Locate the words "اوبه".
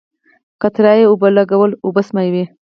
1.85-2.01